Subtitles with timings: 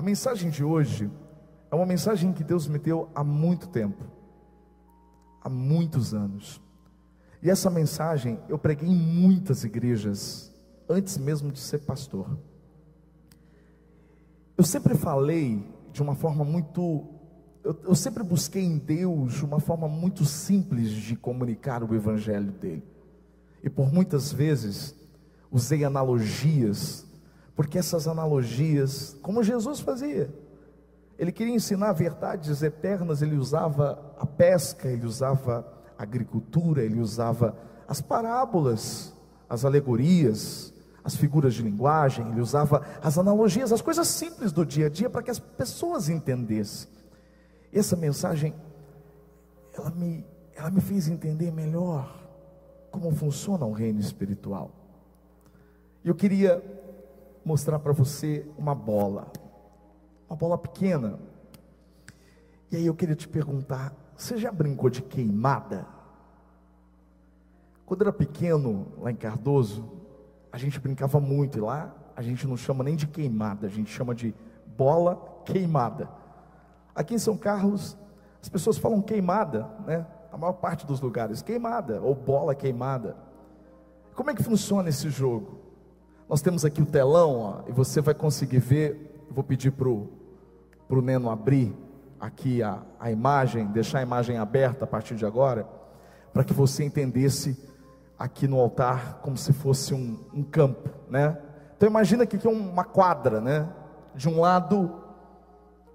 [0.00, 1.10] A mensagem de hoje
[1.70, 4.02] é uma mensagem que Deus me deu há muito tempo,
[5.42, 6.58] há muitos anos.
[7.42, 10.50] E essa mensagem eu preguei em muitas igrejas,
[10.88, 12.34] antes mesmo de ser pastor.
[14.56, 17.06] Eu sempre falei de uma forma muito.
[17.62, 22.88] Eu, eu, sempre busquei em Deus uma forma muito simples de comunicar o evangelho dele.
[23.62, 24.94] E por muitas vezes
[25.52, 27.04] usei analogias,
[27.60, 30.34] porque essas analogias, como Jesus fazia,
[31.18, 37.54] ele queria ensinar verdades eternas, ele usava a pesca, ele usava a agricultura, ele usava
[37.86, 39.12] as parábolas,
[39.46, 40.72] as alegorias,
[41.04, 45.10] as figuras de linguagem, ele usava as analogias, as coisas simples do dia a dia
[45.10, 46.88] para que as pessoas entendessem.
[47.70, 48.54] Essa mensagem,
[49.76, 50.24] ela me,
[50.56, 52.10] ela me fez entender melhor
[52.90, 54.70] como funciona o reino espiritual.
[56.02, 56.79] Eu queria
[57.50, 59.26] mostrar para você uma bola,
[60.28, 61.18] uma bola pequena.
[62.70, 65.84] E aí eu queria te perguntar: você já brincou de queimada?
[67.84, 69.84] Quando era pequeno, lá em Cardoso,
[70.52, 73.90] a gente brincava muito, e lá a gente não chama nem de queimada, a gente
[73.90, 74.32] chama de
[74.76, 76.08] bola queimada.
[76.94, 77.98] Aqui em São Carlos,
[78.40, 80.06] as pessoas falam queimada, né?
[80.30, 83.16] A maior parte dos lugares, queimada ou bola queimada.
[84.14, 85.59] Como é que funciona esse jogo?
[86.30, 89.26] Nós temos aqui o telão, ó, e você vai conseguir ver.
[89.32, 91.76] vou pedir para o Neno abrir
[92.20, 95.68] aqui a, a imagem, deixar a imagem aberta a partir de agora,
[96.32, 97.60] para que você entendesse
[98.16, 101.36] aqui no altar como se fosse um, um campo, né?
[101.76, 103.68] Então imagina que aqui é uma quadra, né?
[104.14, 105.02] De um lado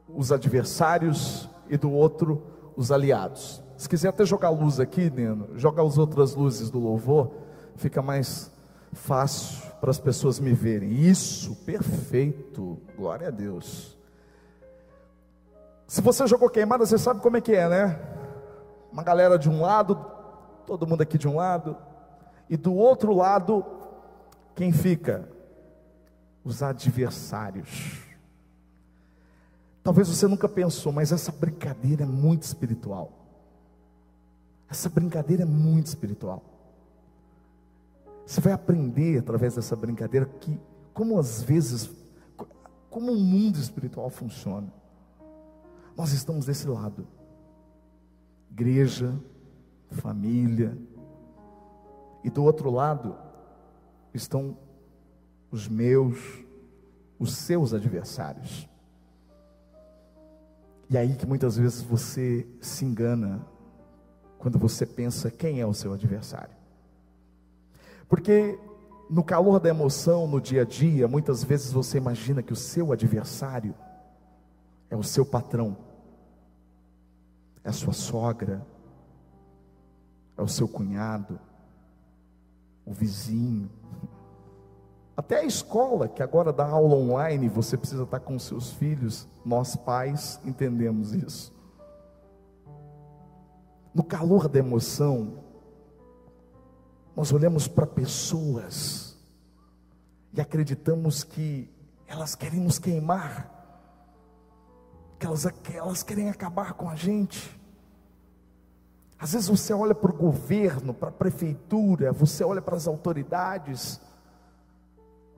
[0.10, 2.44] os adversários e do outro
[2.76, 3.64] os aliados.
[3.78, 7.32] Se quiser até jogar luz aqui, Neno, joga as outras luzes do louvor,
[7.78, 8.52] fica mais
[8.92, 10.94] fácil para as pessoas me verem.
[10.94, 12.82] Isso, perfeito.
[12.98, 13.96] Glória a Deus.
[15.86, 18.00] Se você jogou queimada, você sabe como é que é, né?
[18.92, 20.04] Uma galera de um lado,
[20.66, 21.78] todo mundo aqui de um lado,
[22.50, 23.64] e do outro lado,
[24.56, 25.30] quem fica?
[26.44, 28.02] Os adversários.
[29.84, 33.12] Talvez você nunca pensou, mas essa brincadeira é muito espiritual.
[34.68, 36.55] Essa brincadeira é muito espiritual.
[38.26, 40.60] Você vai aprender através dessa brincadeira que,
[40.94, 41.90] como às vezes,
[42.90, 44.74] como o mundo espiritual funciona.
[45.96, 47.08] Nós estamos desse lado.
[48.50, 49.14] Igreja,
[49.92, 50.78] família.
[52.24, 53.16] E do outro lado
[54.14, 54.58] estão
[55.52, 56.18] os meus,
[57.20, 58.68] os seus adversários.
[60.90, 63.46] E aí que muitas vezes você se engana
[64.38, 66.65] quando você pensa quem é o seu adversário.
[68.08, 68.60] Porque
[69.10, 72.92] no calor da emoção, no dia a dia, muitas vezes você imagina que o seu
[72.92, 73.76] adversário
[74.90, 75.78] é o seu patrão,
[77.64, 78.66] é a sua sogra,
[80.38, 81.40] é o seu cunhado,
[82.86, 83.70] o vizinho,
[85.18, 89.76] até a escola, que agora dá aula online, você precisa estar com seus filhos, nós
[89.76, 91.54] pais entendemos isso.
[93.94, 95.45] No calor da emoção,
[97.16, 99.18] nós olhamos para pessoas
[100.34, 101.70] e acreditamos que
[102.08, 103.56] elas querem nos queimar
[105.20, 107.60] que elas, que elas querem acabar com a gente.
[109.18, 114.00] Às vezes você olha para o governo, para a prefeitura, você olha para as autoridades,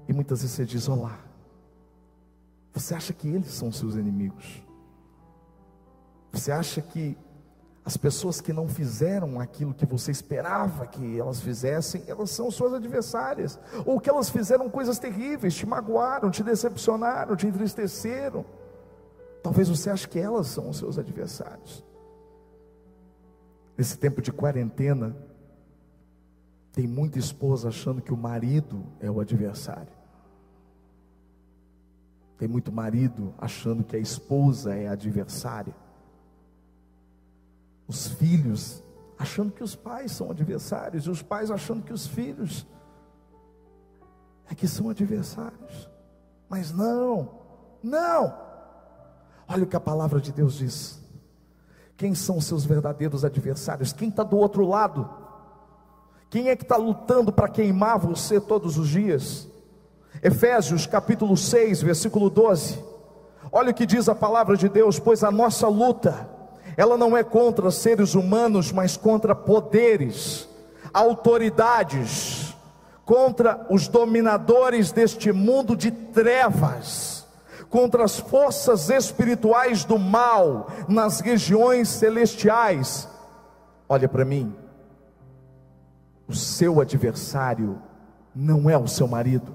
[0.08, 1.20] e muitas vezes você diz: Olá,
[2.74, 4.64] você acha que eles são seus inimigos?
[6.32, 7.18] Você acha que
[7.88, 12.74] as pessoas que não fizeram aquilo que você esperava que elas fizessem, elas são suas
[12.74, 18.44] adversárias, ou que elas fizeram coisas terríveis, te magoaram, te decepcionaram, te entristeceram.
[19.42, 21.82] Talvez você ache que elas são os seus adversários.
[23.78, 25.16] Nesse tempo de quarentena,
[26.74, 29.96] tem muita esposa achando que o marido é o adversário.
[32.38, 35.87] Tem muito marido achando que a esposa é a adversária.
[37.88, 38.84] Os filhos
[39.18, 42.68] achando que os pais são adversários, e os pais achando que os filhos
[44.50, 45.90] é que são adversários.
[46.50, 47.30] Mas não,
[47.82, 48.38] não.
[49.48, 51.02] Olha o que a palavra de Deus diz.
[51.96, 53.92] Quem são os seus verdadeiros adversários?
[53.92, 55.10] Quem está do outro lado?
[56.30, 59.48] Quem é que está lutando para queimar você todos os dias?
[60.22, 62.84] Efésios capítulo 6, versículo 12.
[63.52, 66.30] Olha o que diz a palavra de Deus: pois a nossa luta,
[66.78, 70.48] ela não é contra seres humanos, mas contra poderes,
[70.94, 72.56] autoridades,
[73.04, 77.18] contra os dominadores deste mundo de trevas
[77.70, 83.08] contra as forças espirituais do mal nas regiões celestiais.
[83.88, 84.54] Olha para mim,
[86.28, 87.82] o seu adversário
[88.36, 89.52] não é o seu marido,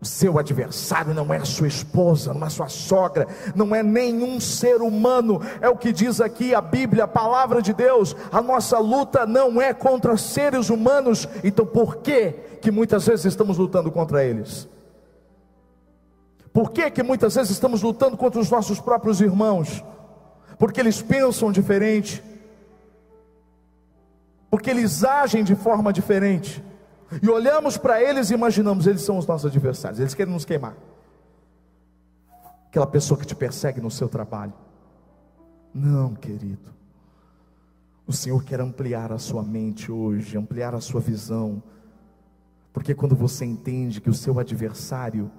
[0.00, 5.40] seu adversário não é sua esposa, não é sua sogra, não é nenhum ser humano,
[5.60, 8.14] é o que diz aqui a Bíblia, a palavra de Deus.
[8.30, 13.58] A nossa luta não é contra seres humanos, então por que que muitas vezes estamos
[13.58, 14.68] lutando contra eles?
[16.52, 19.84] Por que que muitas vezes estamos lutando contra os nossos próprios irmãos?
[20.58, 22.22] Porque eles pensam diferente,
[24.50, 26.64] porque eles agem de forma diferente.
[27.22, 30.76] E olhamos para eles e imaginamos, eles são os nossos adversários, eles querem nos queimar.
[32.68, 34.52] Aquela pessoa que te persegue no seu trabalho.
[35.72, 36.74] Não, querido.
[38.06, 41.62] O Senhor quer ampliar a sua mente hoje, ampliar a sua visão.
[42.72, 45.30] Porque quando você entende que o seu adversário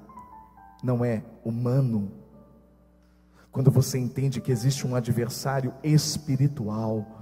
[0.84, 2.12] não é humano,
[3.52, 7.19] quando você entende que existe um adversário espiritual,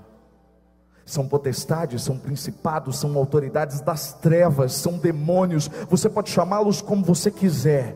[1.08, 7.32] são potestades, são principados, são autoridades das trevas, são demônios, você pode chamá-los como você
[7.32, 7.96] quiser,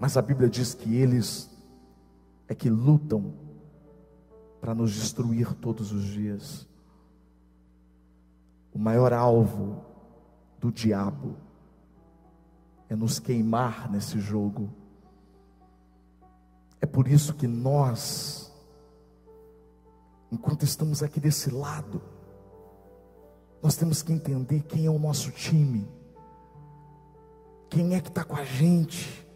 [0.00, 1.50] mas a Bíblia diz que eles
[2.48, 3.34] é que lutam
[4.60, 6.66] para nos destruir todos os dias.
[8.72, 9.84] O maior alvo
[10.58, 11.36] do diabo
[12.88, 14.70] é nos queimar nesse jogo.
[16.80, 18.45] É por isso que nós
[20.30, 22.02] enquanto estamos aqui desse lado,
[23.62, 25.88] nós temos que entender quem é o nosso time,
[27.68, 29.26] quem é que está com a gente.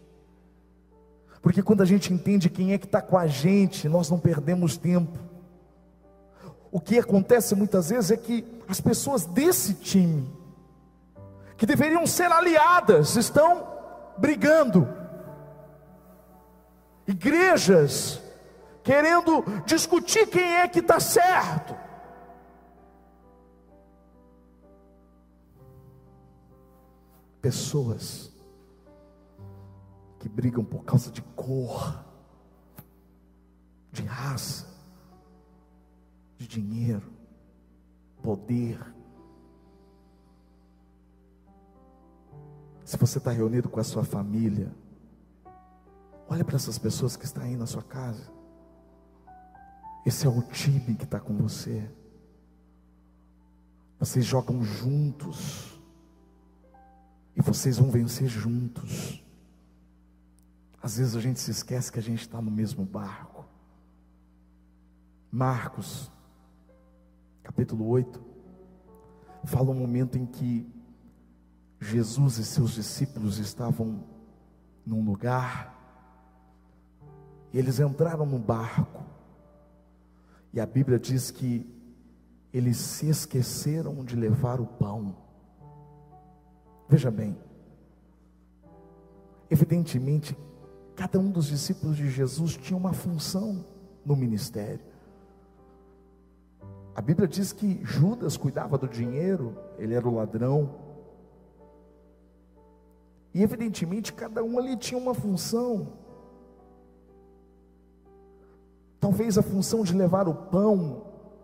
[1.41, 4.77] Porque quando a gente entende quem é que está com a gente, nós não perdemos
[4.77, 5.19] tempo.
[6.71, 10.31] O que acontece muitas vezes é que as pessoas desse time,
[11.57, 13.67] que deveriam ser aliadas, estão
[14.17, 14.87] brigando.
[17.05, 18.21] Igrejas
[18.83, 21.75] querendo discutir quem é que está certo.
[27.41, 28.31] Pessoas
[30.19, 32.03] que brigam por causa de cor,
[33.91, 34.67] de raça,
[36.37, 37.11] de dinheiro,
[38.21, 38.79] poder.
[42.85, 44.71] Se você está reunido com a sua família,
[46.29, 48.40] olha para essas pessoas que estão aí na sua casa.
[50.05, 51.89] Esse é o time que está com você.
[53.99, 55.79] Vocês jogam juntos.
[57.35, 59.23] E vocês vão vencer juntos.
[60.81, 63.45] Às vezes a gente se esquece que a gente está no mesmo barco.
[65.31, 66.11] Marcos,
[67.43, 68.21] capítulo 8,
[69.45, 70.69] fala um momento em que
[71.79, 74.03] Jesus e seus discípulos estavam
[74.85, 75.77] num lugar,
[77.53, 79.03] e eles entraram no barco,
[80.53, 81.65] e a Bíblia diz que
[82.53, 85.15] eles se esqueceram de levar o pão.
[86.89, 87.37] Veja bem,
[89.49, 90.37] evidentemente,
[90.95, 93.65] cada um dos discípulos de Jesus tinha uma função
[94.05, 94.81] no ministério.
[96.93, 100.75] A Bíblia diz que Judas cuidava do dinheiro, ele era o ladrão.
[103.33, 106.00] E evidentemente cada um ali tinha uma função.
[109.01, 111.01] Talvez a função de levar o pão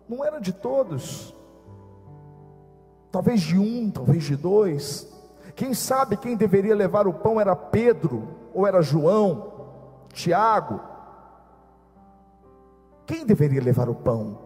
[0.08, 1.34] não era de todos,
[3.10, 5.12] talvez de um, talvez de dois.
[5.56, 9.52] Quem sabe quem deveria levar o pão era Pedro, ou era João,
[10.12, 10.80] Tiago.
[13.04, 14.38] Quem deveria levar o pão?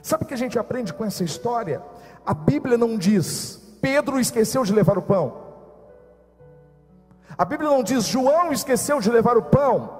[0.00, 1.82] Sabe o que a gente aprende com essa história?
[2.24, 5.48] A Bíblia não diz Pedro esqueceu de levar o pão.
[7.36, 9.97] A Bíblia não diz João esqueceu de levar o pão.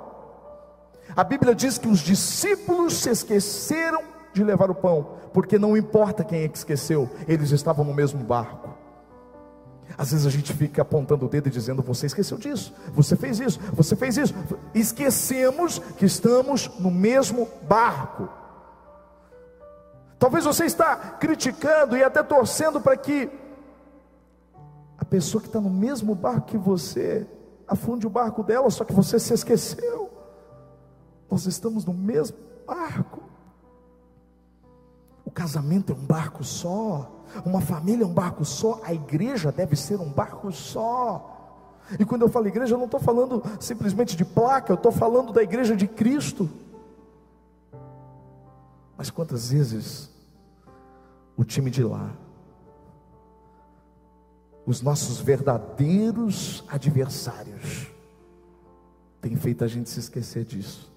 [1.19, 6.23] A Bíblia diz que os discípulos se esqueceram de levar o pão, porque não importa
[6.23, 8.73] quem é que esqueceu, eles estavam no mesmo barco.
[9.97, 13.41] Às vezes a gente fica apontando o dedo e dizendo: Você esqueceu disso, você fez
[13.41, 14.33] isso, você fez isso.
[14.73, 18.29] Esquecemos que estamos no mesmo barco.
[20.21, 23.29] Talvez você está criticando e até torcendo para que
[24.97, 27.27] a pessoa que está no mesmo barco que você
[27.67, 30.08] afunde o barco dela, só que você se esqueceu.
[31.31, 33.23] Nós estamos no mesmo barco.
[35.25, 37.11] O casamento é um barco só,
[37.45, 41.35] uma família é um barco só, a igreja deve ser um barco só.
[41.99, 45.33] E quando eu falo igreja, eu não estou falando simplesmente de placa, eu estou falando
[45.33, 46.49] da igreja de Cristo.
[48.97, 50.11] Mas quantas vezes
[51.37, 52.11] o time de lá,
[54.67, 57.87] os nossos verdadeiros adversários,
[59.21, 60.91] tem feito a gente se esquecer disso.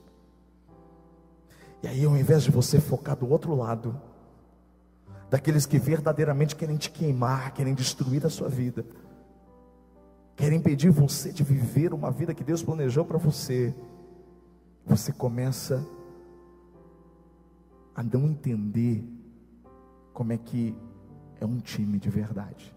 [1.84, 4.00] E aí, ao invés de você focar do outro lado,
[5.30, 8.86] daqueles que verdadeiramente querem te queimar, querem destruir a sua vida,
[10.36, 13.74] querem impedir você de viver uma vida que Deus planejou para você,
[14.86, 15.86] você começa
[17.96, 19.04] a não entender
[20.14, 20.76] como é que
[21.40, 22.76] é um time de verdade.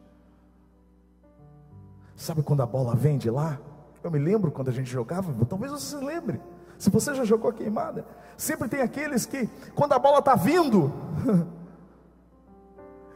[2.16, 3.61] Sabe quando a bola vem de lá?
[4.02, 6.40] Eu me lembro quando a gente jogava, talvez você se lembre.
[6.85, 8.05] Se você já jogou queimada,
[8.37, 10.93] sempre tem aqueles que, quando a bola está vindo,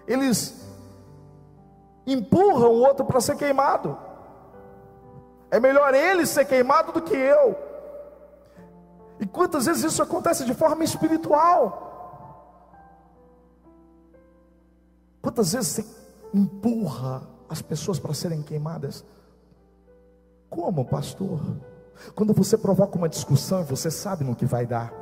[0.09, 0.67] eles
[2.07, 3.99] empurram o outro para ser queimado.
[5.51, 7.59] É melhor ele ser queimado do que eu.
[9.21, 12.73] E quantas vezes isso acontece de forma espiritual?
[15.21, 15.87] Quantas vezes você
[16.33, 17.21] empurra
[17.51, 19.05] as pessoas para serem queimadas?
[20.49, 21.39] Como, pastor?
[22.14, 24.93] Quando você provoca uma discussão você sabe no que vai dar.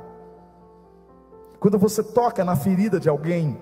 [1.59, 3.61] Quando você toca na ferida de alguém,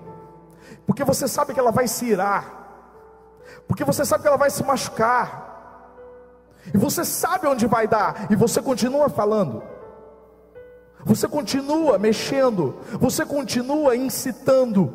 [0.85, 2.65] porque você sabe que ela vai se irar,
[3.67, 5.43] porque você sabe que ela vai se machucar,
[6.73, 9.63] e você sabe onde vai dar, e você continua falando,
[11.03, 14.93] você continua mexendo, você continua incitando,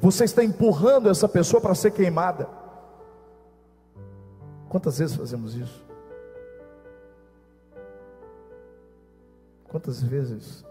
[0.00, 2.48] você está empurrando essa pessoa para ser queimada.
[4.68, 5.91] Quantas vezes fazemos isso?
[9.72, 10.62] Quantas vezes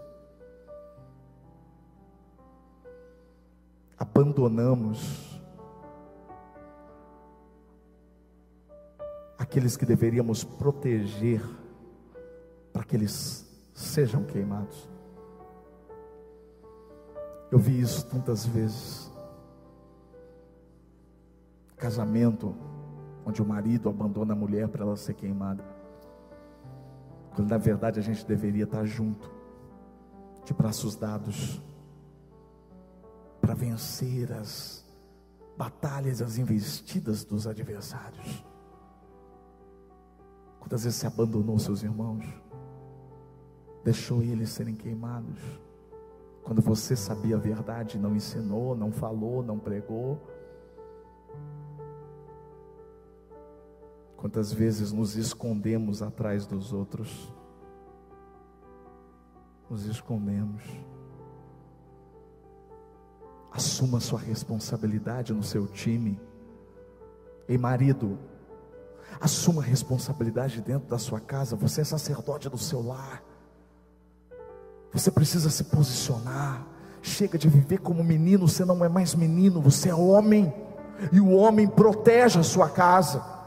[3.98, 5.42] abandonamos
[9.36, 11.42] aqueles que deveríamos proteger
[12.72, 13.44] para que eles
[13.74, 14.88] sejam queimados?
[17.50, 19.10] Eu vi isso tantas vezes.
[21.76, 22.54] Casamento,
[23.26, 25.81] onde o marido abandona a mulher para ela ser queimada.
[27.34, 29.30] Quando na verdade a gente deveria estar junto,
[30.44, 31.60] de braços dados,
[33.40, 34.84] para vencer as
[35.56, 38.44] batalhas, as investidas dos adversários.
[40.58, 42.24] Quantas vezes você abandonou seus irmãos,
[43.84, 45.40] deixou eles serem queimados,
[46.42, 50.20] quando você sabia a verdade, não ensinou, não falou, não pregou.
[54.22, 57.34] Quantas vezes nos escondemos atrás dos outros?
[59.68, 60.62] Nos escondemos.
[63.50, 66.20] Assuma sua responsabilidade no seu time.
[67.48, 68.16] Ei, marido,
[69.20, 71.56] assuma a responsabilidade dentro da sua casa.
[71.56, 73.24] Você é sacerdote do seu lar.
[74.92, 76.64] Você precisa se posicionar.
[77.02, 80.54] Chega de viver como menino, você não é mais menino, você é homem.
[81.10, 83.41] E o homem protege a sua casa.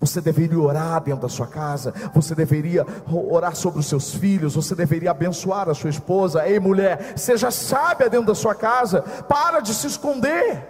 [0.00, 4.74] Você deveria orar dentro da sua casa, você deveria orar sobre os seus filhos, você
[4.74, 6.46] deveria abençoar a sua esposa.
[6.48, 10.66] Ei, mulher, seja sábia dentro da sua casa, para de se esconder,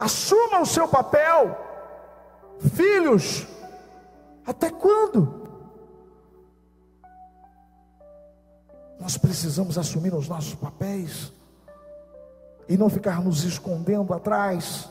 [0.00, 1.58] assuma o seu papel.
[2.72, 3.46] Filhos,
[4.46, 5.42] até quando?
[8.98, 11.30] Nós precisamos assumir os nossos papéis
[12.66, 14.88] e não ficar nos escondendo atrás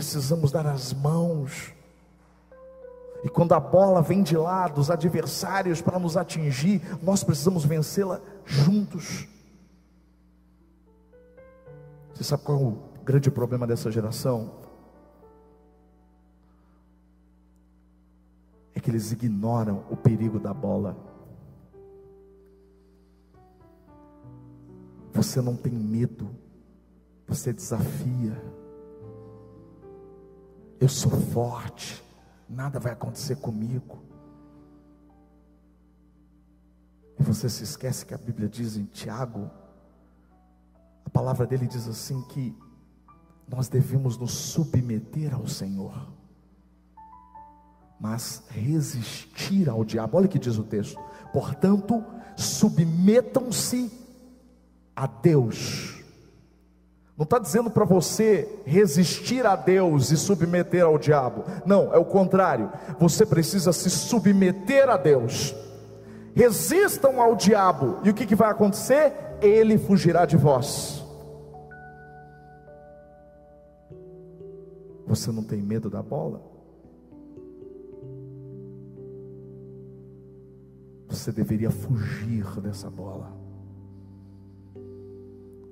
[0.00, 1.74] precisamos dar as mãos.
[3.22, 8.18] E quando a bola vem de lá dos adversários para nos atingir, nós precisamos vencê-la
[8.46, 9.28] juntos.
[12.14, 14.50] Você sabe qual é o grande problema dessa geração?
[18.74, 20.96] É que eles ignoram o perigo da bola.
[25.12, 26.30] Você não tem medo,
[27.28, 28.59] você desafia
[30.90, 32.02] sou forte,
[32.48, 33.98] nada vai acontecer comigo.
[37.18, 39.50] E você se esquece que a Bíblia diz em Tiago,
[41.04, 42.56] a palavra dele diz assim que
[43.48, 46.08] nós devemos nos submeter ao Senhor,
[47.98, 50.16] mas resistir ao diabo.
[50.16, 50.98] Olha o que diz o texto.
[51.32, 52.04] Portanto,
[52.36, 53.92] submetam-se
[54.94, 55.89] a Deus
[57.20, 61.44] não está dizendo para você resistir a Deus e submeter ao diabo.
[61.66, 62.72] Não, é o contrário.
[62.98, 65.54] Você precisa se submeter a Deus.
[66.34, 67.98] Resistam ao diabo.
[68.04, 69.12] E o que, que vai acontecer?
[69.42, 71.04] Ele fugirá de vós.
[75.06, 76.40] Você não tem medo da bola?
[81.06, 83.49] Você deveria fugir dessa bola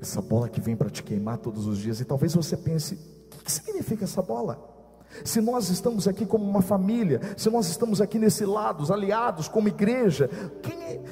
[0.01, 2.95] essa bola que vem para te queimar todos os dias, e talvez você pense:
[3.35, 4.77] o que significa essa bola?
[5.25, 9.49] Se nós estamos aqui como uma família, se nós estamos aqui nesse lado, os aliados
[9.49, 10.29] como igreja,
[10.63, 11.03] quem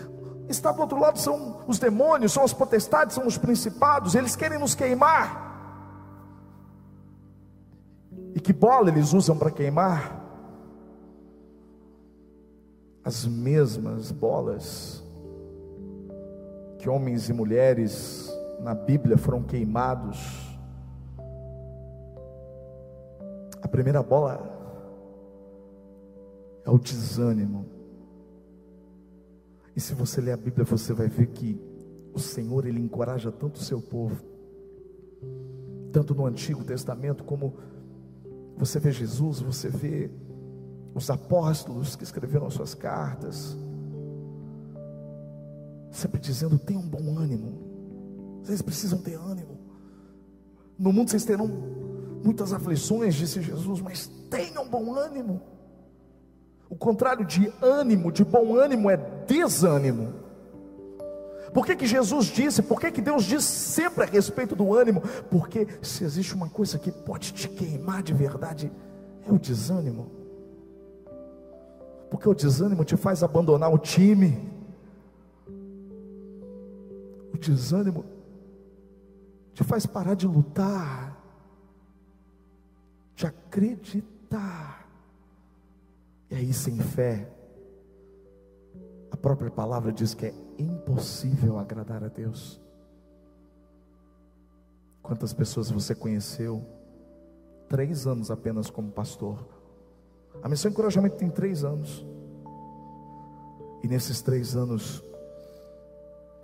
[0.48, 4.58] está do outro lado são os demônios, são as potestades, são os principados, eles querem
[4.58, 5.44] nos queimar.
[8.34, 10.22] E que bola eles usam para queimar?
[13.02, 15.02] As mesmas bolas
[16.78, 20.46] que homens e mulheres na Bíblia foram queimados
[23.66, 24.40] A primeira bola
[26.64, 27.66] é o desânimo.
[29.74, 31.60] E se você ler a Bíblia, você vai ver que
[32.14, 34.24] o Senhor ele encoraja tanto o seu povo,
[35.92, 37.54] tanto no Antigo Testamento como
[38.56, 40.12] você vê Jesus, você vê
[40.94, 43.58] os apóstolos que escreveram suas cartas,
[45.90, 47.65] sempre dizendo: tenham um bom ânimo.
[48.46, 49.58] Vocês precisam ter ânimo.
[50.78, 51.48] No mundo vocês terão
[52.22, 55.42] muitas aflições, disse Jesus, mas tenham bom ânimo.
[56.70, 60.14] O contrário de ânimo, de bom ânimo, é desânimo.
[61.52, 65.02] Por que, que Jesus disse, por que, que Deus diz sempre a respeito do ânimo?
[65.28, 68.70] Porque se existe uma coisa que pode te queimar de verdade,
[69.26, 70.08] é o desânimo.
[72.10, 74.48] Porque o desânimo te faz abandonar o time.
[77.34, 78.15] O desânimo
[79.56, 81.16] te faz parar de lutar
[83.14, 84.86] de acreditar.
[86.30, 87.32] E aí, sem fé,
[89.10, 92.60] a própria palavra diz que é impossível agradar a Deus.
[95.02, 96.62] Quantas pessoas você conheceu?
[97.66, 99.48] Três anos apenas como pastor.
[100.42, 102.04] A missão encorajamento tem três anos.
[103.82, 105.02] E nesses três anos,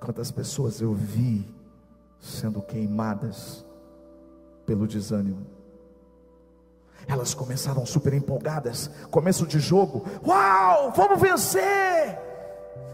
[0.01, 1.45] quantas pessoas eu vi
[2.23, 3.67] sendo queimadas
[4.65, 5.45] pelo desânimo?
[7.07, 8.89] Elas começaram super empolgadas.
[9.11, 10.05] Começo de jogo.
[10.25, 12.19] Uau, vamos vencer!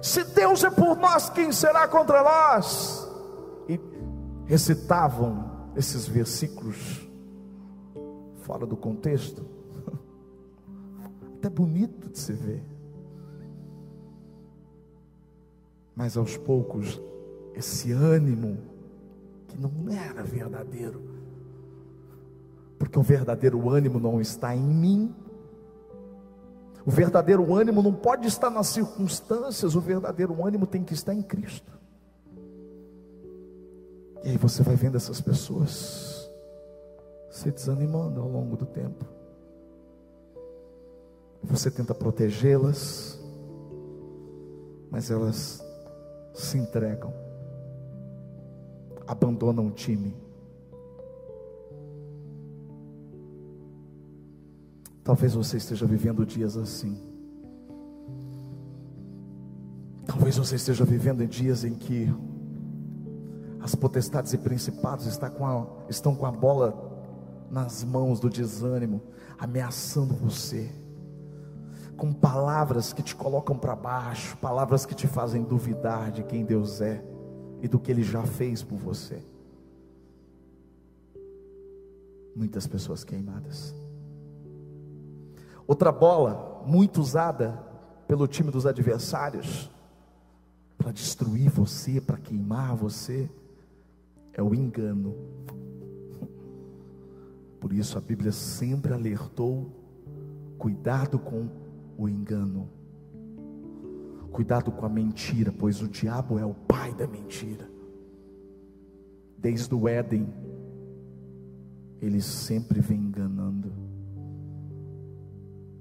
[0.00, 3.06] Se Deus é por nós, quem será contra nós?
[3.68, 3.78] E
[4.46, 7.06] recitavam esses versículos
[8.42, 9.44] fora do contexto.
[11.36, 12.64] Até bonito de se ver.
[15.94, 17.00] Mas aos poucos,
[17.54, 18.77] esse ânimo
[19.48, 21.18] que não era verdadeiro
[22.78, 25.14] porque o verdadeiro ânimo não está em mim.
[26.86, 31.20] O verdadeiro ânimo não pode estar nas circunstâncias, o verdadeiro ânimo tem que estar em
[31.20, 31.76] Cristo.
[34.22, 36.30] E aí você vai vendo essas pessoas
[37.30, 39.04] se desanimando ao longo do tempo.
[41.42, 43.20] Você tenta protegê-las,
[44.90, 45.64] mas elas
[46.32, 47.12] se entregam,
[49.08, 50.14] abandonam o time
[55.08, 57.00] Talvez você esteja vivendo dias assim.
[60.04, 62.14] Talvez você esteja vivendo em dias em que
[63.58, 69.00] as potestades e principados estão com a, estão com a bola nas mãos do desânimo,
[69.38, 70.70] ameaçando você,
[71.96, 76.82] com palavras que te colocam para baixo, palavras que te fazem duvidar de quem Deus
[76.82, 77.02] é
[77.62, 79.22] e do que Ele já fez por você.
[82.34, 83.74] Muitas pessoas queimadas.
[85.66, 87.52] Outra bola, muito usada
[88.06, 89.70] pelo time dos adversários,
[90.78, 93.28] para destruir você, para queimar você,
[94.32, 95.14] é o engano.
[97.60, 99.70] Por isso a Bíblia sempre alertou:
[100.56, 101.48] cuidado com
[101.98, 102.70] o engano,
[104.32, 107.68] cuidado com a mentira, pois o diabo é o pai da mentira.
[109.36, 110.26] Desde o Éden,
[112.00, 113.88] ele sempre vem enganando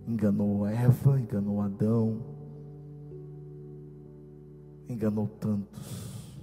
[0.07, 2.21] enganou Eva, enganou Adão,
[4.88, 6.41] enganou tantos,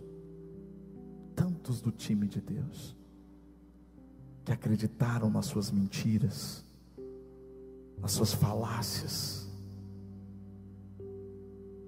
[1.34, 2.94] tantos do time de Deus,
[4.44, 6.62] que acreditaram nas suas mentiras,
[7.98, 9.43] nas suas falácias.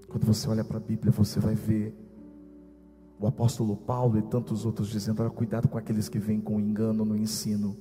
[0.08, 1.94] Quando você olha para a Bíblia, você vai ver
[3.18, 7.04] o apóstolo Paulo e tantos outros dizendo: olha, cuidado com aqueles que vêm com engano
[7.04, 7.76] no ensino.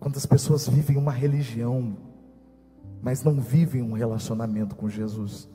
[0.00, 1.96] Quantas pessoas vivem uma religião,
[3.02, 5.48] mas não vivem um relacionamento com Jesus,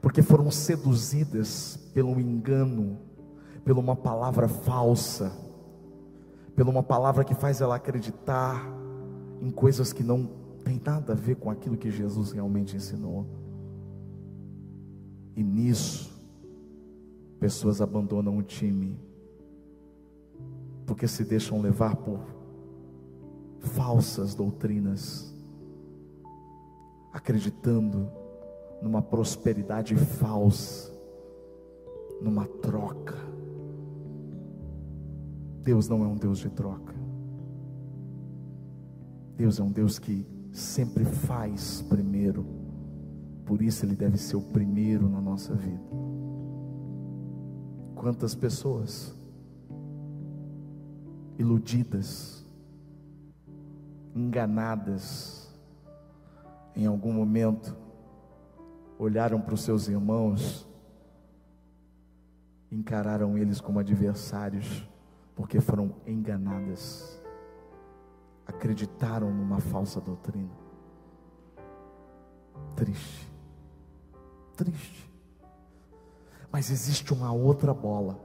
[0.00, 2.98] porque foram seduzidas pelo engano,
[3.64, 5.32] pela uma palavra falsa,
[6.54, 8.64] pela uma palavra que faz ela acreditar
[9.40, 10.30] em coisas que não
[10.68, 13.26] tem nada a ver com aquilo que Jesus realmente ensinou.
[15.34, 16.14] E nisso,
[17.40, 19.00] pessoas abandonam o time,
[20.84, 22.20] porque se deixam levar por
[23.60, 25.34] falsas doutrinas,
[27.14, 28.10] acreditando
[28.82, 30.92] numa prosperidade falsa,
[32.20, 33.16] numa troca.
[35.62, 36.94] Deus não é um Deus de troca.
[39.34, 42.44] Deus é um Deus que sempre faz primeiro.
[43.44, 45.82] Por isso ele deve ser o primeiro na nossa vida.
[47.94, 49.14] Quantas pessoas
[51.38, 52.44] iludidas,
[54.14, 55.52] enganadas,
[56.74, 57.76] em algum momento,
[58.98, 60.66] olharam para os seus irmãos,
[62.70, 64.86] encararam eles como adversários,
[65.34, 67.17] porque foram enganadas
[68.48, 70.50] acreditaram numa falsa doutrina.
[72.74, 73.30] Triste,
[74.56, 75.08] triste.
[76.50, 78.18] Mas existe uma outra bola,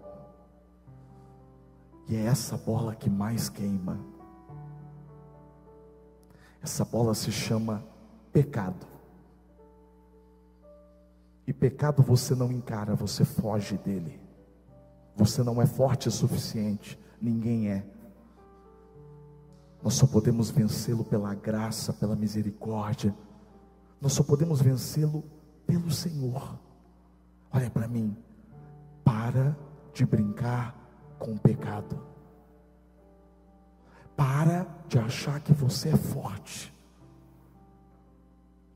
[2.08, 4.00] e é essa bola que mais queima.
[6.62, 7.84] Essa bola se chama
[8.32, 8.88] pecado.
[11.46, 14.22] E pecado você não encara, você foge dele.
[15.16, 17.93] Você não é forte o suficiente, ninguém é.
[19.84, 23.14] Nós só podemos vencê-lo pela graça, pela misericórdia.
[24.00, 25.26] Nós só podemos vencê-lo
[25.68, 26.58] pelo Senhor.
[27.52, 28.16] Olha para mim.
[29.04, 29.58] Para
[29.94, 30.74] de brincar
[31.20, 32.02] com o pecado.
[34.16, 36.74] Para de achar que você é forte.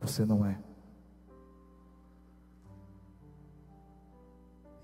[0.01, 0.59] Você não é.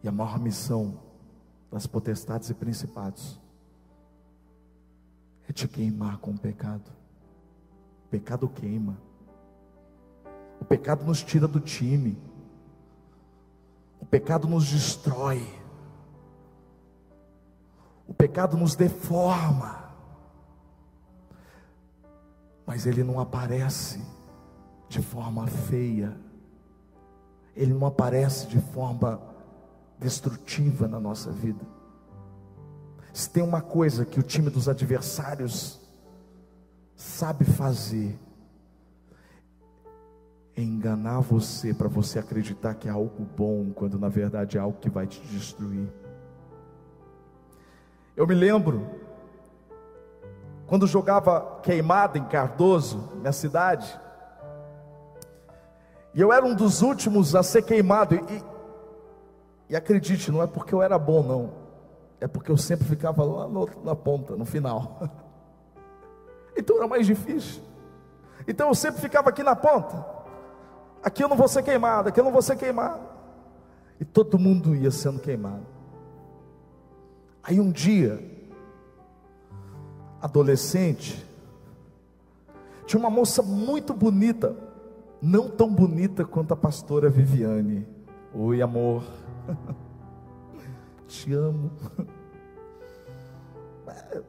[0.01, 0.99] E a maior missão
[1.69, 3.42] das potestades e principados
[5.53, 6.91] te queimar com o pecado.
[8.05, 8.97] O pecado queima.
[10.59, 12.17] O pecado nos tira do time.
[13.99, 15.47] O pecado nos destrói.
[18.07, 19.93] O pecado nos deforma.
[22.65, 24.01] Mas ele não aparece
[24.89, 26.17] de forma feia.
[27.55, 29.21] Ele não aparece de forma
[29.99, 31.65] destrutiva na nossa vida.
[33.13, 35.79] Se tem uma coisa que o time dos adversários
[36.95, 38.19] sabe fazer,
[40.57, 44.79] é enganar você para você acreditar que é algo bom, quando na verdade é algo
[44.79, 45.87] que vai te destruir.
[48.17, 48.83] Eu me lembro,
[50.65, 53.99] quando jogava queimada em Cardoso, minha cidade,
[56.15, 58.43] e eu era um dos últimos a ser queimado, e,
[59.69, 61.62] e acredite, não é porque eu era bom, não
[62.23, 63.49] é porque eu sempre ficava lá
[63.83, 64.99] na ponta, no final.
[66.55, 67.63] Então era mais difícil.
[68.47, 70.05] Então eu sempre ficava aqui na ponta.
[71.01, 73.01] Aqui eu não vou ser queimado, aqui eu não vou ser queimado.
[73.99, 75.65] E todo mundo ia sendo queimado.
[77.41, 78.23] Aí um dia,
[80.21, 81.25] adolescente,
[82.85, 84.55] tinha uma moça muito bonita,
[85.19, 87.87] não tão bonita quanto a pastora Viviane.
[88.31, 89.03] Oi, amor.
[91.13, 91.71] te amo.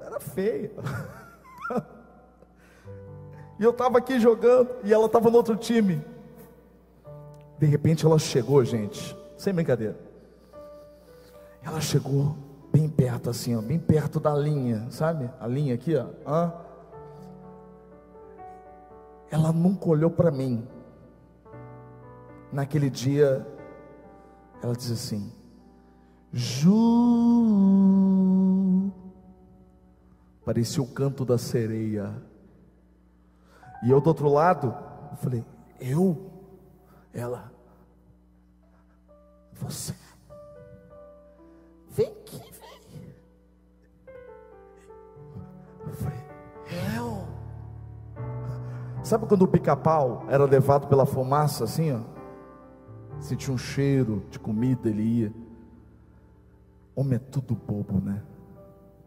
[0.01, 0.71] Era feia.
[3.57, 6.05] E eu estava aqui jogando e ela estava no outro time.
[7.57, 9.97] De repente ela chegou, gente, sem brincadeira.
[11.63, 12.37] Ela chegou
[12.73, 15.31] bem perto, assim, ó, bem perto da linha, sabe?
[15.39, 16.07] A linha aqui, ó.
[16.27, 16.53] Hã?
[19.31, 20.67] Ela nunca olhou para mim.
[22.53, 23.47] Naquele dia,
[24.61, 25.33] ela disse assim:
[26.35, 26.73] Ju.
[30.45, 32.13] Parecia o canto da sereia.
[33.85, 34.75] E eu do outro lado,
[35.13, 35.45] eu falei,
[35.81, 36.31] eu?
[37.13, 37.53] Ela,
[39.53, 39.95] você.
[41.91, 43.15] Vem aqui, vem.
[45.87, 46.19] Eu falei,
[46.97, 47.29] eu.
[49.05, 52.01] Sabe quando o pica-pau era levado pela fumaça assim, ó?
[53.21, 55.44] Sentia um cheiro de comida, ele ia.
[56.95, 58.23] Homem é tudo bobo, né?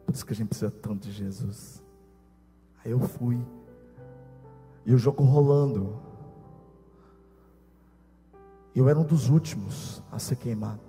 [0.06, 1.84] Por isso que a gente precisa tanto de Jesus.
[2.84, 3.40] Aí eu fui.
[4.86, 6.00] E o jogo rolando.
[8.76, 10.82] Eu era um dos últimos a ser queimado.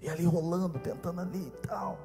[0.00, 1.98] E ali rolando, tentando ali e tal.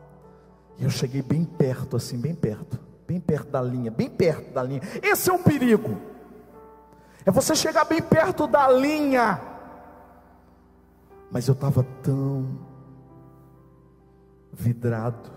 [0.77, 2.79] E eu cheguei bem perto, assim, bem perto.
[3.07, 4.81] Bem perto da linha, bem perto da linha.
[5.01, 5.97] Esse é o perigo.
[7.25, 9.41] É você chegar bem perto da linha.
[11.31, 12.66] Mas eu estava tão
[14.57, 15.31] vidrado.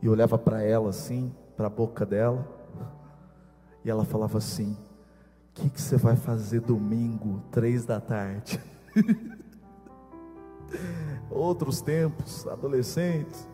[0.00, 2.46] E olhava para ela assim, para a boca dela,
[3.84, 4.78] e ela falava assim: O
[5.54, 8.60] que, que você vai fazer domingo, três da tarde?
[11.30, 13.48] Outros tempos, adolescentes.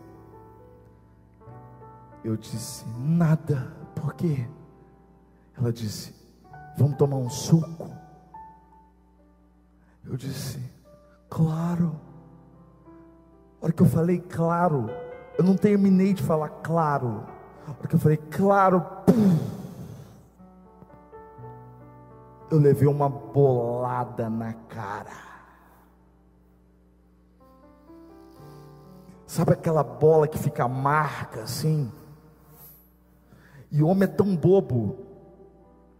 [2.23, 3.75] Eu disse: Nada.
[3.95, 4.47] Por quê?
[5.57, 6.15] Ela disse:
[6.77, 7.91] Vamos tomar um suco.
[10.05, 10.59] Eu disse:
[11.29, 12.08] Claro.
[13.61, 14.89] A hora que eu falei claro,
[15.37, 17.25] eu não terminei de falar claro.
[17.67, 19.37] A hora que eu falei claro, pum,
[22.49, 25.29] eu levei uma bolada na cara.
[29.27, 31.91] Sabe aquela bola que fica marca assim?
[33.71, 34.97] E o homem é tão bobo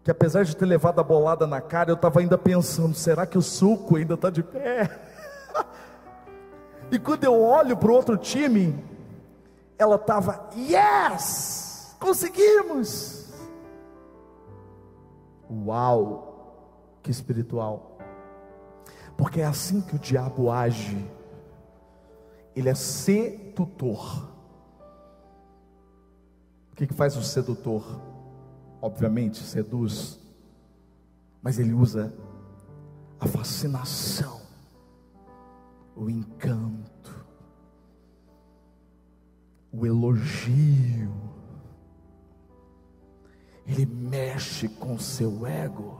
[0.03, 3.37] que apesar de ter levado a bolada na cara, eu estava ainda pensando: será que
[3.37, 5.08] o suco ainda está de pé?
[6.91, 8.75] E quando eu olho para o outro time,
[9.77, 13.27] ela estava, yes, conseguimos.
[15.49, 17.97] Uau, que espiritual,
[19.17, 21.05] porque é assim que o diabo age,
[22.55, 24.29] ele é sedutor.
[26.71, 27.83] O que, que faz o sedutor?
[28.81, 30.19] obviamente seduz,
[31.41, 32.13] mas ele usa
[33.19, 34.38] a fascinação,
[35.99, 37.25] o encanto,
[39.69, 41.13] o elogio.
[43.67, 45.99] Ele mexe com seu ego.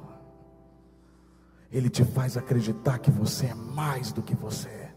[1.70, 4.96] Ele te faz acreditar que você é mais do que você é.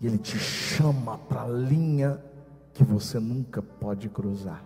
[0.00, 2.24] E ele te chama para a linha
[2.72, 4.64] que você nunca pode cruzar.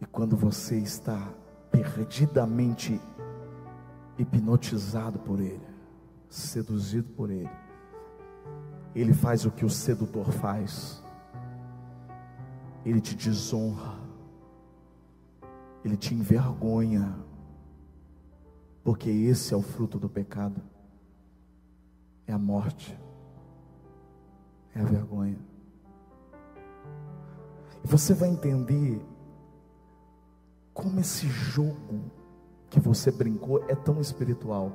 [0.00, 1.32] E quando você está
[1.70, 3.00] perdidamente
[4.20, 5.66] hipnotizado por ele,
[6.28, 7.50] seduzido por ele,
[8.94, 11.02] ele faz o que o sedutor faz.
[12.84, 13.98] Ele te desonra.
[15.84, 17.16] Ele te envergonha.
[18.82, 20.60] Porque esse é o fruto do pecado.
[22.26, 22.98] É a morte.
[24.74, 25.38] É a vergonha.
[27.84, 29.00] E você vai entender
[30.74, 32.10] como esse jogo
[32.70, 34.72] que você brincou é tão espiritual.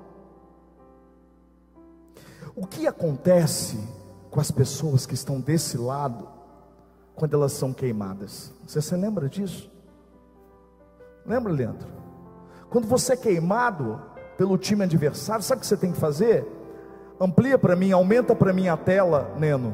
[2.56, 3.80] O que acontece
[4.30, 6.28] com as pessoas que estão desse lado
[7.16, 8.54] quando elas são queimadas?
[8.68, 9.72] Você se lembra disso?
[11.26, 11.88] Lembra, Leandro?
[12.70, 14.02] Quando você é queimado
[14.38, 16.46] pelo time adversário, sabe o que você tem que fazer?
[17.20, 19.74] Amplia para mim, aumenta para mim a tela, Neno.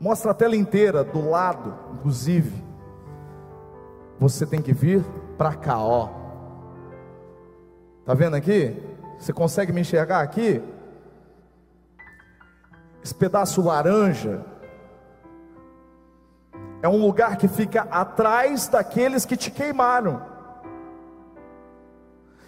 [0.00, 2.64] Mostra a tela inteira, do lado, inclusive
[4.18, 5.04] você tem que vir
[5.36, 6.23] para cá, ó.
[8.04, 8.76] Tá vendo aqui?
[9.18, 10.62] Você consegue me enxergar aqui?
[13.02, 14.44] Esse pedaço laranja
[16.82, 20.22] é um lugar que fica atrás daqueles que te queimaram.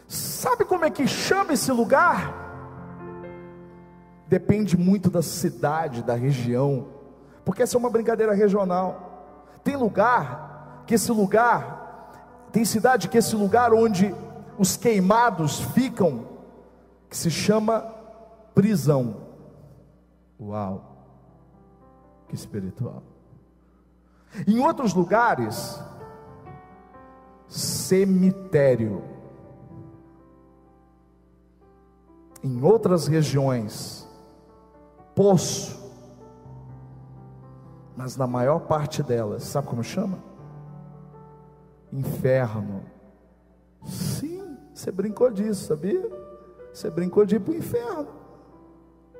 [0.07, 2.35] Sabe como é que chama esse lugar?
[4.29, 6.89] Depende muito da cidade, da região,
[7.45, 9.49] porque essa é uma brincadeira regional.
[9.65, 12.11] Tem lugar que esse lugar,
[12.53, 14.15] tem cidade que esse lugar onde
[14.59, 16.27] os queimados ficam,
[17.09, 17.81] que se chama
[18.55, 19.17] prisão.
[20.41, 20.97] Uau,
[22.29, 23.03] que espiritual.
[24.47, 25.83] Em outros lugares,
[27.49, 29.03] cemitério.
[32.43, 34.07] Em outras regiões,
[35.15, 35.77] poço.
[37.97, 40.19] Mas na maior parte delas, sabe como chama?
[41.93, 42.83] inferno.
[44.77, 46.07] Você brincou disso, sabia?
[46.71, 48.09] Você brincou de ir para o inferno.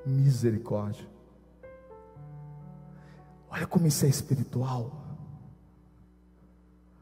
[0.05, 1.07] Misericórdia.
[3.51, 4.93] Olha como isso é espiritual.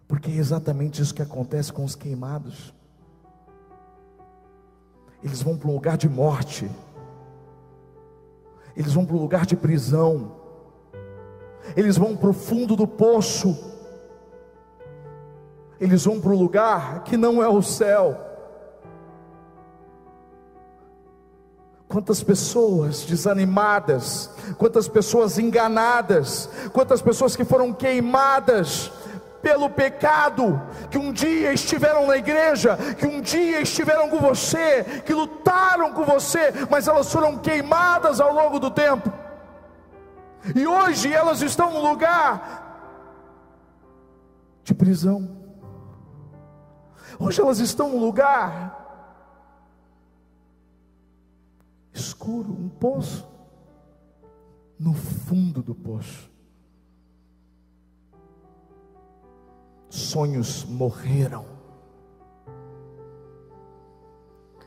[0.06, 2.72] Porque é exatamente isso que acontece com os queimados.
[5.20, 6.70] Eles vão para um lugar de morte.
[8.76, 10.36] Eles vão para um lugar de prisão.
[11.76, 13.74] Eles vão para o fundo do poço
[15.80, 18.33] eles vão para um lugar que não é o céu.
[21.94, 24.28] Quantas pessoas desanimadas,
[24.58, 28.90] quantas pessoas enganadas, quantas pessoas que foram queimadas
[29.40, 35.14] pelo pecado, que um dia estiveram na igreja, que um dia estiveram com você, que
[35.14, 39.12] lutaram com você, mas elas foram queimadas ao longo do tempo,
[40.52, 43.06] e hoje elas estão no lugar
[44.64, 45.30] de prisão.
[47.20, 48.83] Hoje elas estão num lugar
[51.94, 53.26] escuro, um poço,
[54.78, 56.30] no fundo do poço.
[59.88, 61.46] Sonhos morreram.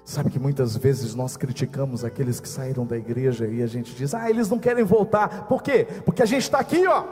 [0.06, 4.14] Sabe que muitas vezes nós criticamos aqueles que saíram da igreja e a gente diz,
[4.14, 5.48] ah, eles não querem voltar.
[5.48, 5.86] Por quê?
[6.06, 7.04] Porque a gente está aqui, ó.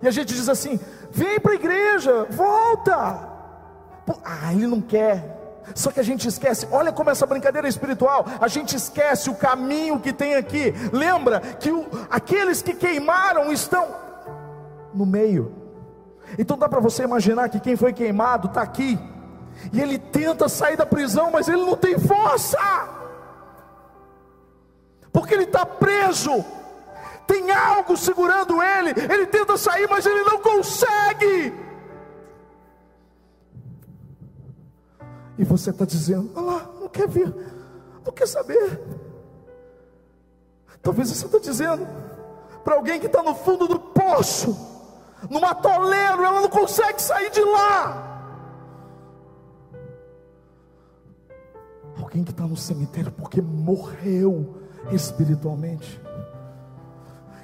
[0.00, 0.78] E a gente diz assim:
[1.10, 3.28] vem para a igreja, volta.
[4.24, 5.39] Ah, ele não quer.
[5.74, 9.34] Só que a gente esquece, olha como essa brincadeira é espiritual, a gente esquece o
[9.34, 10.74] caminho que tem aqui.
[10.92, 13.88] Lembra que o, aqueles que queimaram estão
[14.94, 15.54] no meio.
[16.38, 18.98] Então dá para você imaginar que quem foi queimado está aqui
[19.72, 22.58] e ele tenta sair da prisão, mas ele não tem força,
[25.12, 26.44] porque ele está preso,
[27.26, 31.69] tem algo segurando ele, ele tenta sair, mas ele não consegue.
[35.40, 37.34] E você está dizendo, olha lá, não quer ver,
[38.04, 38.78] não quer saber.
[40.82, 41.88] Talvez você está dizendo
[42.62, 44.54] para alguém que está no fundo do poço,
[45.30, 48.06] num atoleiro, ela não consegue sair de lá.
[51.98, 55.98] Alguém que está no cemitério porque morreu espiritualmente,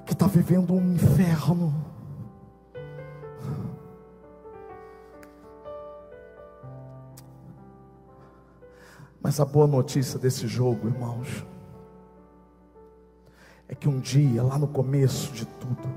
[0.04, 1.85] que está vivendo um inferno.
[9.20, 11.44] Mas a boa notícia desse jogo, irmãos,
[13.68, 15.88] é que um dia, lá no começo de tudo,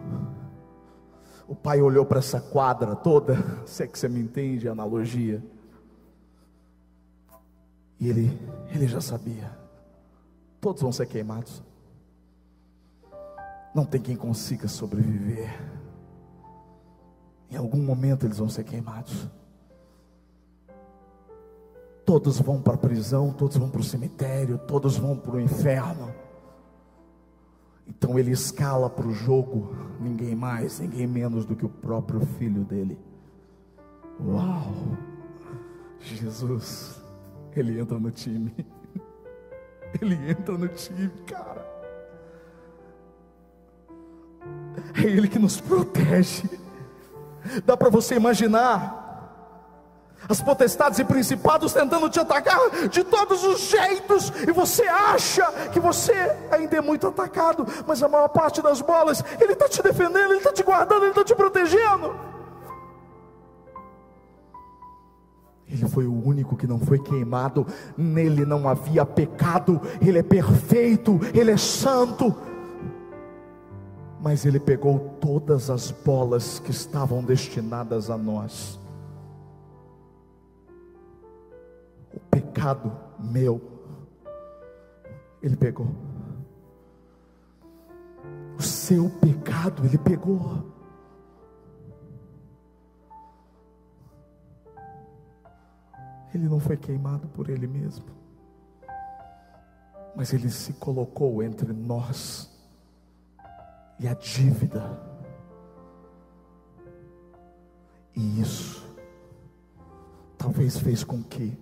[1.47, 5.43] o pai olhou para essa quadra toda, sei que você me entende a analogia
[7.99, 9.51] e ele, ele já sabia:
[10.61, 11.61] todos vão ser queimados.
[13.75, 15.49] Não tem quem consiga sobreviver.
[17.51, 19.27] Em algum momento eles vão ser queimados.
[22.09, 26.11] Todos vão para a prisão, todos vão para o cemitério, todos vão para o inferno.
[27.87, 32.63] Então ele escala para o jogo ninguém mais, ninguém menos do que o próprio filho
[32.63, 32.97] dele.
[34.25, 34.73] Uau!
[35.99, 36.99] Jesus
[37.55, 38.55] ele entra no time.
[40.01, 41.63] Ele entra no time, cara.
[44.95, 46.49] É Ele que nos protege.
[47.63, 48.98] Dá para você imaginar
[50.27, 55.79] as potestades e principados tentando te atacar de todos os jeitos, e você acha que
[55.79, 56.13] você
[56.51, 60.37] ainda é muito atacado, mas a maior parte das bolas, Ele está te defendendo, Ele
[60.37, 62.29] está te guardando, Ele está te protegendo.
[65.71, 71.19] Ele foi o único que não foi queimado, nele não havia pecado, ele é perfeito,
[71.31, 72.35] ele é santo.
[74.19, 78.78] Mas ele pegou todas as bolas que estavam destinadas a nós.
[82.59, 83.61] Pecado meu,
[85.41, 85.87] ele pegou.
[88.57, 90.65] O seu pecado, ele pegou.
[96.33, 98.05] Ele não foi queimado por ele mesmo,
[100.15, 102.51] mas ele se colocou entre nós
[103.99, 104.99] e a dívida.
[108.15, 108.85] E isso
[110.37, 111.57] talvez fez com que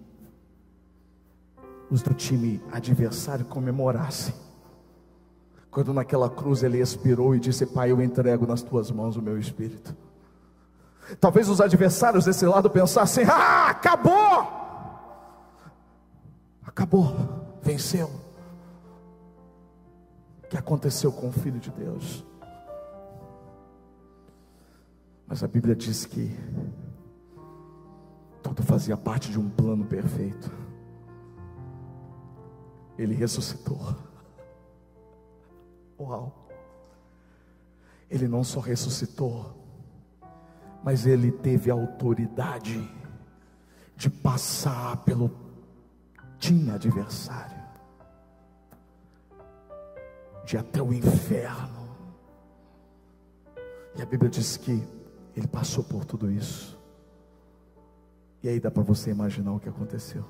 [1.89, 4.33] os do time adversário comemorassem.
[5.69, 9.37] Quando naquela cruz ele expirou e disse: Pai, eu entrego nas tuas mãos o meu
[9.37, 9.95] espírito.
[11.19, 14.57] Talvez os adversários desse lado pensassem: Ah, acabou!
[16.65, 17.13] Acabou,
[17.61, 18.07] venceu.
[20.43, 22.25] O que aconteceu com o Filho de Deus?
[25.27, 26.37] Mas a Bíblia diz que
[28.41, 30.49] tudo fazia parte de um plano perfeito.
[32.97, 33.95] Ele ressuscitou.
[35.99, 36.47] Uau!
[38.09, 39.53] Ele não só ressuscitou,
[40.83, 42.89] mas ele teve autoridade
[43.95, 45.29] de passar pelo
[46.39, 47.57] tinha adversário
[50.47, 51.97] de até o inferno.
[53.95, 54.81] E a Bíblia diz que
[55.35, 56.79] ele passou por tudo isso.
[58.41, 60.23] E aí dá para você imaginar o que aconteceu.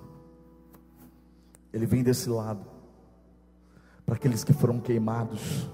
[1.77, 2.65] Ele vem desse lado,
[4.03, 5.69] para aqueles que foram queimados.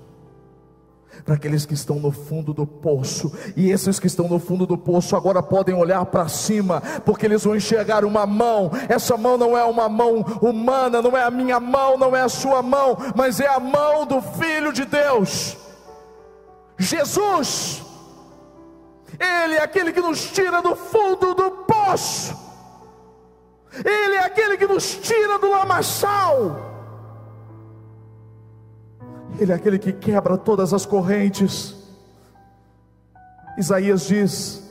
[1.24, 4.76] Para aqueles que estão no fundo do poço, e esses que estão no fundo do
[4.76, 8.72] poço agora podem olhar para cima, porque eles vão enxergar uma mão.
[8.90, 12.30] Essa mão não é uma mão humana, não é a minha mão, não é a
[12.30, 15.56] sua mão, mas é a mão do Filho de Deus,
[16.78, 17.84] Jesus.
[19.20, 22.36] Ele é aquele que nos tira do fundo do poço,
[23.84, 26.72] Ele é aquele que nos tira do lamaçal.
[29.40, 31.76] Ele é aquele que quebra todas as correntes.
[33.58, 34.64] Isaías diz,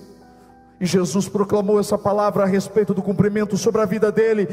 [0.80, 4.48] e Jesus proclamou essa palavra a respeito do cumprimento sobre a vida dele.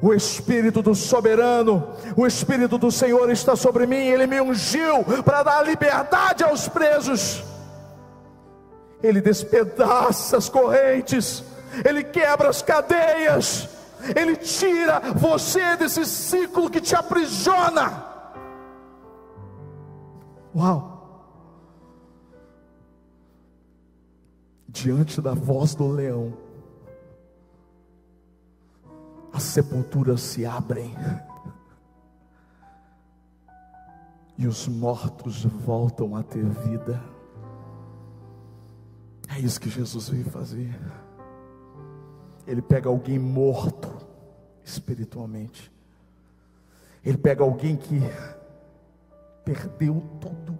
[0.00, 5.42] O Espírito do Soberano, o Espírito do Senhor está sobre mim, ele me ungiu para
[5.42, 7.44] dar liberdade aos presos.
[9.02, 11.44] Ele despedaça as correntes,
[11.84, 13.68] ele quebra as cadeias,
[14.16, 18.04] ele tira você desse ciclo que te aprisiona.
[20.54, 20.90] Uau!
[24.68, 26.36] Diante da voz do leão,
[29.32, 30.94] as sepulturas se abrem
[34.36, 37.02] e os mortos voltam a ter vida.
[39.28, 40.78] É isso que Jesus veio fazer.
[42.52, 43.88] Ele pega alguém morto
[44.62, 45.72] espiritualmente.
[47.02, 47.98] Ele pega alguém que
[49.42, 50.58] perdeu tudo,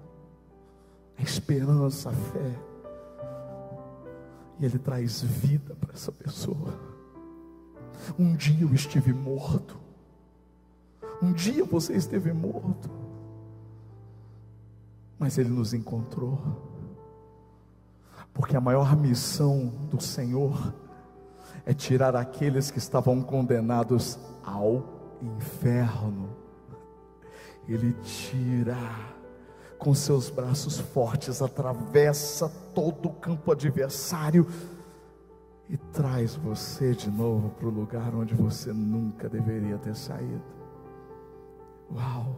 [1.18, 2.59] a esperança, a fé.
[4.59, 6.80] E ele traz vida para essa pessoa.
[8.18, 9.78] Um dia eu estive morto.
[11.20, 12.88] Um dia você esteve morto.
[15.18, 16.40] Mas ele nos encontrou.
[18.32, 20.80] Porque a maior missão do Senhor
[21.65, 26.31] é tirar aqueles que estavam condenados ao inferno.
[27.69, 28.77] Ele tira
[29.79, 34.47] com seus braços fortes, atravessa todo o campo adversário
[35.69, 40.43] e traz você de novo para o lugar onde você nunca deveria ter saído.
[41.91, 42.37] Uau!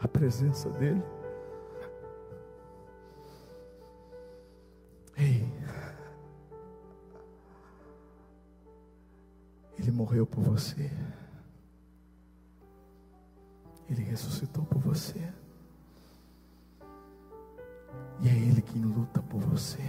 [0.00, 1.02] A presença dele.
[5.18, 5.51] Ei,
[9.82, 10.88] Ele morreu por você.
[13.90, 15.20] Ele ressuscitou por você.
[18.20, 19.82] E é Ele quem luta por você.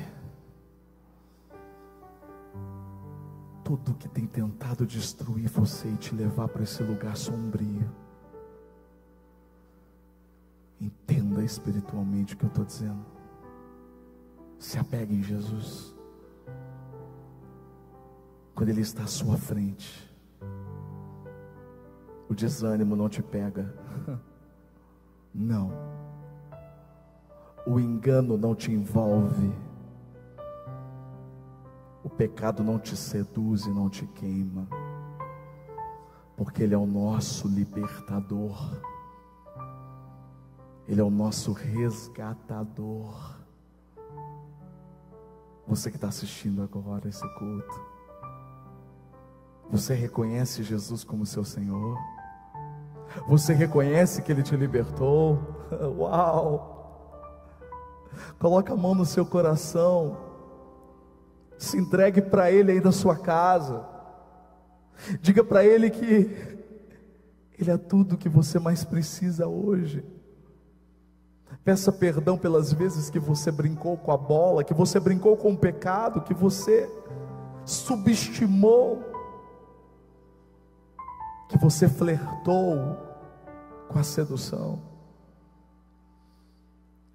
[3.63, 7.87] Tudo que tem tentado destruir você e te levar para esse lugar sombrio.
[10.81, 13.05] Entenda espiritualmente o que eu estou dizendo.
[14.57, 15.92] Se apegue em Jesus
[18.55, 20.11] quando Ele está à sua frente,
[22.29, 23.73] o desânimo não te pega,
[25.33, 25.71] não,
[27.65, 29.51] o engano não te envolve,
[32.03, 34.67] o pecado não te seduz e não te queima,
[36.35, 38.81] porque Ele é o nosso libertador,
[40.87, 43.41] Ele é o nosso resgatador.
[45.65, 47.92] Você que está assistindo agora esse culto,
[49.73, 51.97] você reconhece Jesus como seu Senhor?
[53.27, 55.65] Você reconhece que Ele te libertou?
[55.97, 57.49] Uau!
[58.37, 60.15] Coloca a mão no seu coração.
[61.57, 63.83] Se entregue para Ele aí na sua casa.
[65.19, 66.05] Diga para Ele que
[67.57, 70.05] Ele é tudo que você mais precisa hoje.
[71.63, 75.57] Peça perdão pelas vezes que você brincou com a bola, que você brincou com o
[75.57, 76.87] pecado, que você
[77.65, 79.12] subestimou
[81.49, 82.97] que você flertou
[83.89, 84.81] com a sedução.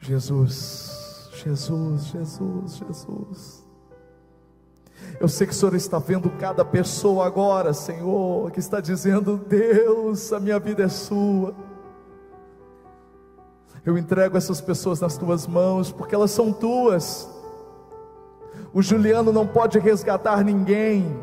[0.01, 3.69] Jesus, Jesus, Jesus, Jesus.
[5.21, 10.33] Eu sei que o Senhor está vendo cada pessoa agora, Senhor, que está dizendo: Deus,
[10.33, 11.55] a minha vida é Sua.
[13.85, 17.29] Eu entrego essas pessoas nas tuas mãos, porque elas são tuas.
[18.73, 21.19] O Juliano não pode resgatar ninguém,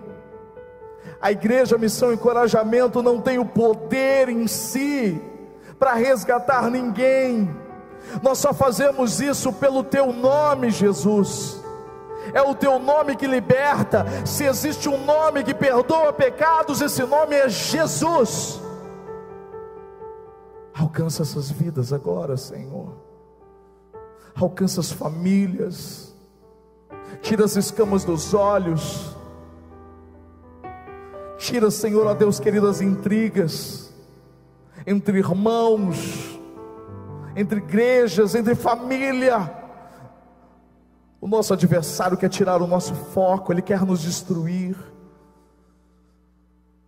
[1.22, 5.20] a igreja, missão encorajamento não tem o poder em si
[5.80, 7.50] para resgatar ninguém.
[8.22, 11.60] Nós só fazemos isso pelo teu nome, Jesus.
[12.34, 14.06] É o teu nome que liberta.
[14.26, 18.62] Se existe um nome que perdoa pecados, esse nome é Jesus.
[20.74, 22.94] Alcança essas vidas agora, Senhor.
[24.36, 26.14] Alcança as famílias.
[27.22, 29.15] Tira as escamas dos olhos
[31.38, 33.94] Tira, Senhor, ó Deus querido, as intrigas
[34.86, 36.40] entre irmãos,
[37.36, 39.64] entre igrejas, entre família.
[41.20, 44.78] O nosso adversário quer tirar o nosso foco, ele quer nos destruir.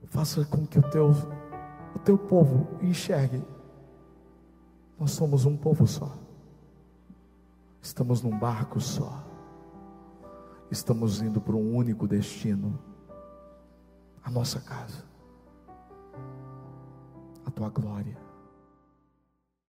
[0.09, 1.11] Faça com que o teu,
[1.95, 3.43] o teu povo enxergue.
[4.99, 6.11] Nós somos um povo só.
[7.81, 9.23] Estamos num barco só.
[10.71, 12.79] Estamos indo para um único destino
[14.27, 15.05] a nossa casa,
[17.45, 18.26] a tua glória.